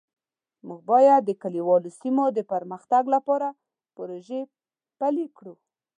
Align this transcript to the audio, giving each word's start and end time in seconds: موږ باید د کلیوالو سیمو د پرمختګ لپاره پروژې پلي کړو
موږ 0.67 0.79
باید 0.91 1.21
د 1.25 1.31
کلیوالو 1.41 1.89
سیمو 1.99 2.25
د 2.33 2.39
پرمختګ 2.51 3.03
لپاره 3.15 3.47
پروژې 3.95 4.41
پلي 4.99 5.27
کړو 5.37 5.55